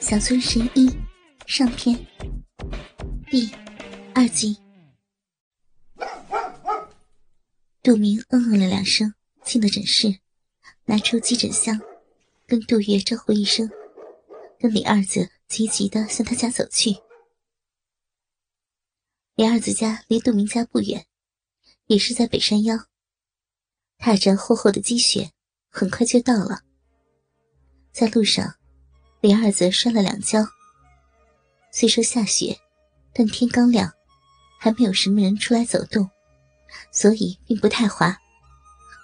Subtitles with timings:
[0.00, 0.88] 小村神医
[1.44, 1.98] 上篇
[3.28, 3.50] 第
[4.14, 4.56] 二集。
[7.82, 10.20] 杜明嗯嗯了两声，进了诊室，
[10.84, 11.80] 拿出急诊箱，
[12.46, 13.68] 跟杜月招呼一声，
[14.60, 16.98] 跟李二子急急的向他家走去。
[19.34, 21.06] 李二子家离杜明家不远，
[21.86, 22.86] 也是在北山腰。
[23.98, 25.32] 踏着厚厚的积雪，
[25.68, 26.62] 很快就到了。
[27.92, 28.57] 在路上。
[29.20, 30.46] 李二子摔了两跤。
[31.70, 32.58] 虽说下雪，
[33.12, 33.92] 但天刚亮，
[34.58, 36.08] 还没有什么人出来走动，
[36.92, 38.16] 所以并不太滑。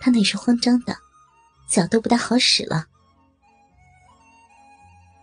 [0.00, 0.96] 他那是慌张的，
[1.68, 2.86] 脚都不大好使了。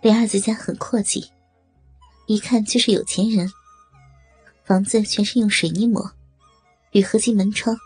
[0.02, 1.32] 李二子家很阔气，
[2.28, 3.52] 一看就是有钱人。
[4.64, 6.12] 房子全是用水泥抹，
[6.92, 7.78] 铝合金门窗，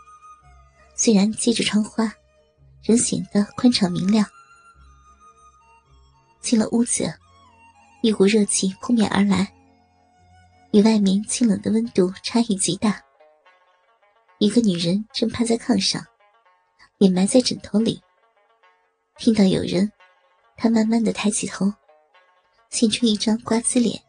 [0.94, 2.12] 虽然接着窗花，
[2.82, 4.26] 仍显得宽敞明亮。
[6.42, 7.10] 进了屋子，
[8.02, 9.50] 一股热气扑面而来，
[10.72, 13.00] 与外面清冷的温度差异极大。
[14.38, 16.04] 一个女人正趴在炕上，
[16.98, 18.02] 掩埋在枕头里。
[19.16, 19.90] 听到有人，
[20.56, 21.72] 她慢慢的抬起头，
[22.70, 24.02] 现出一张瓜子脸，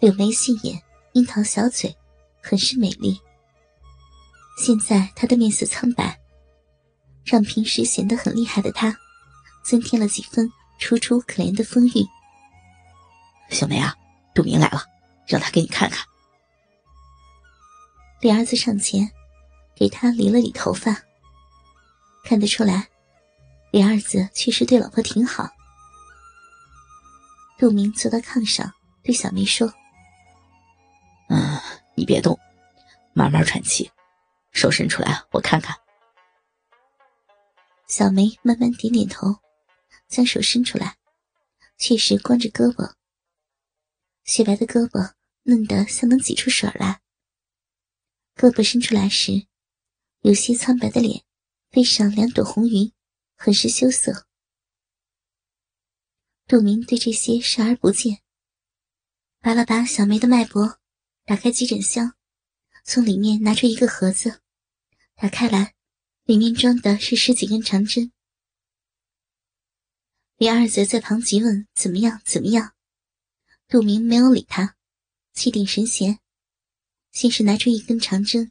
[0.00, 0.80] 柳眉细眼，
[1.12, 1.94] 樱桃小嘴，
[2.42, 3.20] 很是美丽。
[4.56, 6.18] 现在她的面色苍白，
[7.24, 8.96] 让平时显得很厉害的她，
[9.62, 10.50] 增添了几分。
[10.82, 12.04] 楚楚可怜的风韵。
[13.50, 13.96] 小梅啊，
[14.34, 14.84] 杜明来了，
[15.28, 16.04] 让他给你看看。
[18.20, 19.08] 李儿子上前，
[19.76, 20.96] 给他理了理头发。
[22.24, 22.88] 看得出来，
[23.70, 25.48] 李二子确实对老婆挺好。
[27.58, 28.72] 杜明坐到炕上，
[29.04, 29.72] 对小梅说
[31.30, 31.60] ：“嗯，
[31.94, 32.36] 你别动，
[33.12, 33.88] 慢慢喘气，
[34.50, 35.76] 手伸出来，我看看。”
[37.86, 39.36] 小梅慢慢点点头。
[40.12, 40.98] 将手伸出来，
[41.78, 42.96] 确实光着胳膊。
[44.24, 47.00] 雪白的胳膊嫩得像能挤出水来。
[48.36, 49.46] 胳膊伸出来时，
[50.20, 51.24] 有些苍白的脸
[51.70, 52.92] 背上两朵红云，
[53.36, 54.26] 很是羞涩。
[56.46, 58.20] 杜明对这些视而不见，
[59.40, 60.78] 拔了拔小梅的脉搏，
[61.24, 62.14] 打开急诊箱，
[62.84, 64.42] 从里面拿出一个盒子，
[65.16, 65.74] 打开来，
[66.24, 68.12] 里面装的是十几根长针。
[70.42, 72.20] 李二则在旁急问：“怎么样？
[72.24, 72.74] 怎么样？”
[73.70, 74.74] 杜明没有理他，
[75.32, 76.18] 气定神闲，
[77.12, 78.50] 先是拿出一根长针，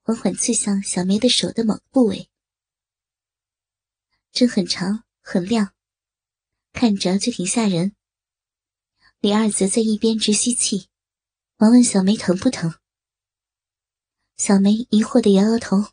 [0.00, 2.30] 缓缓刺向小梅的手的某个部位。
[4.32, 5.74] 针很长，很亮，
[6.72, 7.94] 看着就挺吓人。
[9.20, 10.88] 李二则在一边直吸气，
[11.58, 12.78] 忙问小梅疼不疼。
[14.38, 15.92] 小梅疑惑的摇摇头，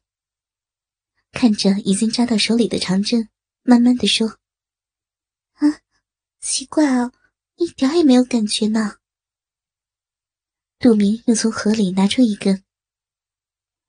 [1.34, 3.28] 看着已经扎到手里的长针，
[3.64, 4.40] 慢慢的说。
[6.48, 7.12] 奇怪啊，
[7.56, 8.98] 一点也没有感觉呢。
[10.78, 12.64] 杜明又从盒里拿出一根，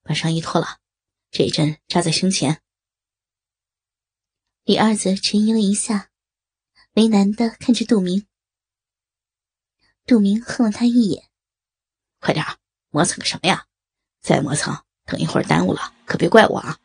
[0.02, 0.80] 把上衣脱了，
[1.30, 2.62] 这一针扎在胸前。
[4.64, 6.10] 李二子沉吟了一下，
[6.94, 8.26] 为难的看着杜明。
[10.06, 11.28] 杜明哼了他一眼
[12.20, 12.42] ：“快点
[12.88, 13.66] 磨蹭个什么呀？
[14.22, 16.80] 再磨蹭，等一会儿耽误了，可别怪我啊。”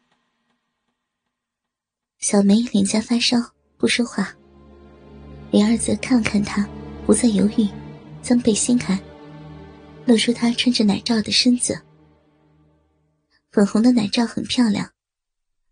[2.19, 3.37] 小梅脸颊发烧，
[3.77, 4.35] 不说话。
[5.51, 6.66] 李二子看了看他，
[7.06, 7.67] 不再犹豫，
[8.22, 8.97] 将被掀开，
[10.06, 11.78] 露出他穿着奶罩的身子。
[13.51, 14.90] 粉红的奶罩很漂亮，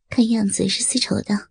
[0.09, 1.47] 看样子是丝绸的。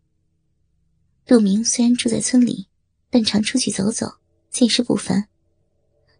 [1.24, 2.68] 杜明虽然住在村里，
[3.08, 4.06] 但常出去走走，
[4.50, 5.26] 见识不凡，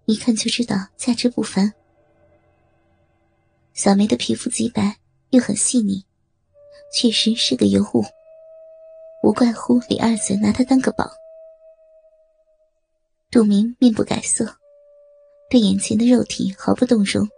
[0.06, 1.74] 一看就知道价值不凡。
[3.74, 4.96] 小梅的皮肤极白，
[5.28, 6.06] 又很细腻，
[6.90, 8.02] 确实是个尤物，
[9.22, 11.04] 无怪乎李二子拿她当个宝。
[13.38, 14.56] 杜明面不改色，
[15.48, 17.28] 对眼前的肉体毫不动容。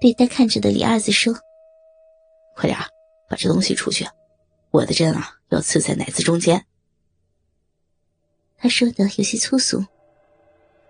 [0.00, 1.34] 对呆看着的李二子说
[2.56, 2.78] ：“快点
[3.28, 4.08] 把这东西出去，
[4.70, 6.64] 我的针啊要刺在奶子中间。”
[8.56, 9.84] 他说的有些粗俗。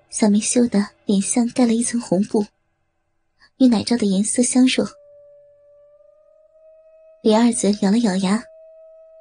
[0.08, 2.46] 小梅羞得脸上盖了一层红布，
[3.56, 4.86] 与奶罩的颜色相若。
[7.24, 8.40] 李二子咬了咬牙，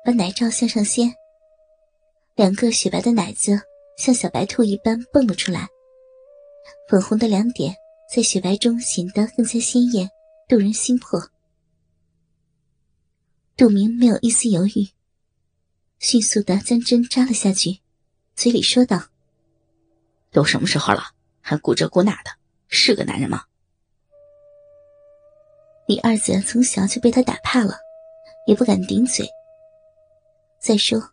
[0.05, 1.11] 把奶罩向上掀，
[2.35, 3.59] 两个雪白的奶子。
[3.99, 5.67] 像小白兔一般蹦了出来，
[6.87, 7.75] 粉红的两点
[8.09, 10.09] 在雪白中显得更加鲜艳，
[10.47, 11.21] 动人心魄。
[13.57, 14.87] 杜明没有一丝犹豫，
[15.99, 17.81] 迅速的将针扎了下去，
[18.37, 19.03] 嘴里说道
[20.31, 21.03] ：“都什么时候了，
[21.41, 22.31] 还顾这顾那的，
[22.69, 23.43] 是个男人吗？”
[25.87, 27.75] 李二子从小就被他打怕了，
[28.47, 29.27] 也不敢顶嘴。
[30.57, 31.11] 再说。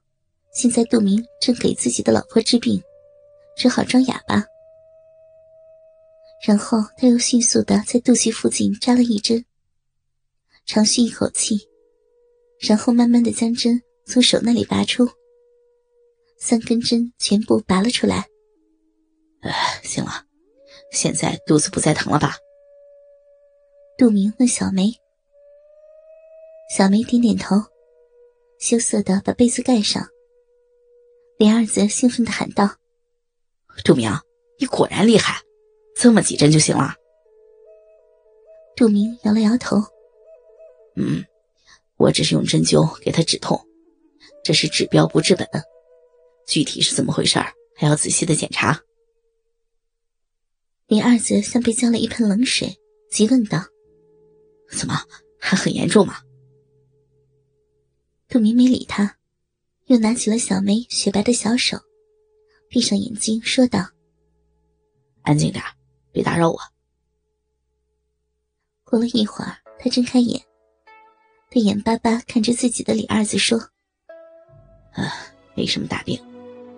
[0.56, 2.82] 现在杜明正给自己的老婆治病，
[3.58, 4.42] 只好装哑巴。
[6.46, 9.44] 然后他又迅速的在肚脐附近扎了一针，
[10.64, 11.58] 长吁一口气，
[12.58, 15.06] 然后慢慢的将针从手那里拔出，
[16.38, 18.26] 三根针全部拔了出来。
[19.42, 19.52] 呃，
[19.82, 20.24] 行了，
[20.90, 22.34] 现在肚子不再疼了吧？
[23.98, 24.90] 杜明问小梅。
[26.74, 27.56] 小梅点点头，
[28.58, 30.08] 羞涩的把被子盖上。
[31.38, 32.76] 林二则兴奋的喊道
[33.84, 34.10] ：“杜明，
[34.58, 35.42] 你果然厉害！”
[35.94, 36.94] 这么几针就行了。
[38.76, 39.78] 杜明摇了摇头，
[40.96, 41.24] 嗯，
[41.96, 43.58] 我只是用针灸给他止痛，
[44.44, 45.48] 这是治标不治本，
[46.46, 47.38] 具体是怎么回事
[47.74, 48.78] 还要仔细的检查。
[50.86, 52.78] 林二则像被浇了一盆冷水，
[53.10, 53.64] 急问道
[54.70, 54.94] ：“怎么
[55.40, 56.20] 还很严重吗？”
[58.28, 59.15] 杜明没理他，
[59.86, 61.78] 又拿起了小梅雪白的小手，
[62.68, 63.86] 闭上眼睛说道
[65.22, 65.62] ：“安静点。”
[66.12, 66.58] 别打扰我。
[68.84, 70.42] 过了一会儿，他睁开眼，
[71.50, 73.58] 对眼巴巴看着自己的李二子说
[74.96, 75.12] ：“啊，
[75.54, 76.18] 没什么大病，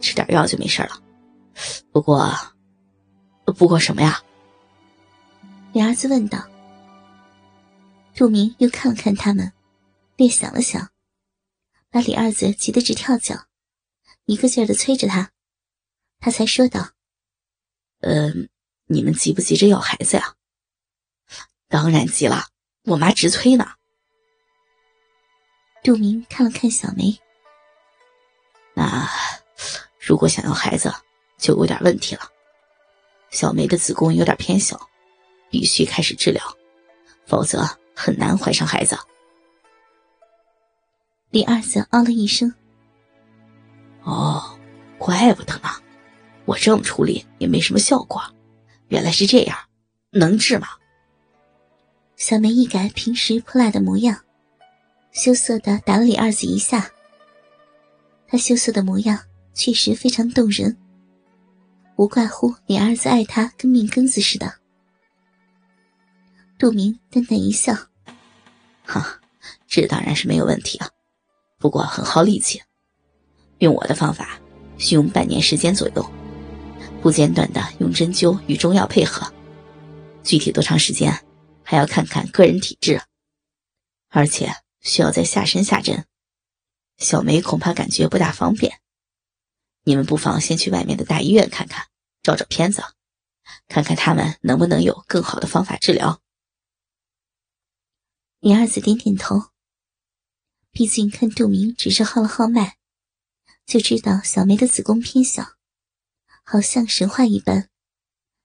[0.00, 1.00] 吃点药就没事了。
[1.93, 2.34] 不过，
[3.56, 4.20] 不过什么呀？”
[5.72, 6.44] 李二子问道。
[8.16, 9.52] 杜明又看了看他们，
[10.16, 10.90] 略想了想，
[11.90, 13.46] 把李二子急得直跳脚，
[14.25, 15.31] 一个劲儿的催着他，
[16.20, 16.93] 他才说道
[18.00, 18.49] ：“嗯。”
[18.90, 20.35] 你们急不急着要孩子呀？
[21.69, 22.46] 当然急了，
[22.85, 23.75] 我妈直催呢。
[25.85, 27.20] 杜明看了看小梅，
[28.73, 29.06] 那
[30.00, 30.91] 如果想要孩子，
[31.37, 32.31] 就有点问题了。
[33.29, 34.88] 小梅的子宫有点偏小，
[35.50, 36.43] 必须开始治疗，
[37.26, 38.99] 否则很难怀上孩子。
[41.38, 42.52] 李二子哦了一声
[44.02, 44.58] ：“哦，
[44.99, 45.69] 怪不得呢，
[46.46, 48.20] 我这么处理也没什么效果。”
[48.90, 49.56] 原来是这样，
[50.11, 50.67] 能治吗？
[52.17, 54.20] 小梅一改平时泼辣的模样，
[55.12, 56.90] 羞涩的打了李二子一下。
[58.26, 59.17] 她羞涩的模样
[59.55, 60.76] 确实非常动人，
[61.94, 64.52] 无怪乎李二子爱她跟命根子似的。
[66.58, 67.73] 杜明淡淡一笑
[68.84, 69.20] ：“哈，
[69.69, 70.91] 这当然是没有问题了，
[71.58, 72.62] 不过很耗力气。
[73.58, 74.40] 用我的方法，
[74.78, 76.10] 需用半年时间左右。”
[77.00, 79.32] 不间断的用针灸与中药配合，
[80.25, 81.25] 具体多长时间，
[81.62, 83.00] 还要看看个人体质，
[84.08, 86.06] 而且需要在下身下针。
[86.96, 88.81] 小梅恐怕感觉不大方便，
[89.84, 91.87] 你们不妨先去外面的大医院看看，
[92.20, 92.82] 照照片子，
[93.69, 96.20] 看看他们能不能有更好的方法治疗。
[98.40, 99.50] 李二子点点头，
[100.70, 102.76] 毕竟看杜明只是号了号脉，
[103.67, 105.55] 就知道小梅的子宫偏小。
[106.44, 107.69] 好像神话一般，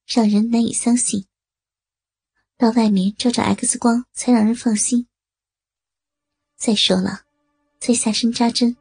[0.06, 1.28] 让人难以相信。
[2.58, 5.08] 到外面照照 X 光才让人放心。
[6.58, 7.22] 再说了，
[7.80, 8.76] 在下身扎针，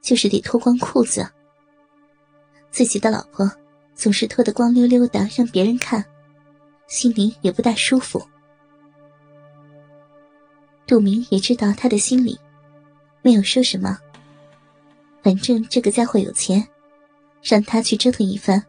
[0.00, 1.30] 就是得脱光裤子。
[2.70, 3.50] 自己的老婆
[3.94, 6.04] 总是脱得光溜溜的让别人看，
[6.88, 8.26] 心里也不大舒服。
[10.86, 12.38] 杜明也知道他的心理，
[13.22, 13.98] 没有说什么。
[15.22, 16.68] 反正这个家伙有钱。
[17.42, 18.64] 让他去折腾一番，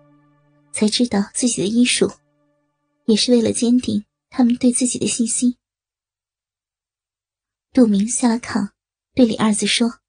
[0.71, 2.11] 才知道自己的医术，
[3.05, 5.55] 也是为了坚定他们对自己的信心。
[7.71, 8.71] 杜明下了炕，
[9.13, 9.99] 对李二子说：“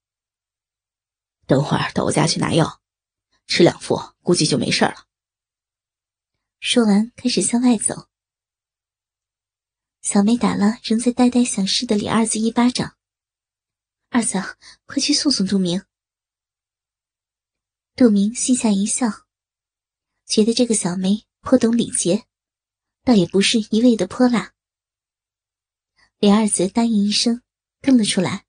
[1.46, 2.80] 等会儿到我家去拿药，
[3.46, 5.04] 吃两副，估计就没事了。”
[6.58, 8.08] 说完，开始向外走。
[10.00, 12.96] 小梅打了仍在呆呆想事的李二子一巴掌
[14.16, 14.38] ：“二嫂，
[14.86, 15.82] 快去送送杜明。”
[17.96, 19.08] 杜明心下一笑，
[20.24, 22.24] 觉得这个小梅颇懂礼节，
[23.02, 24.52] 倒也不是一味的泼辣。
[26.18, 27.42] 李二子答应一声，
[27.80, 28.43] 跟了出来。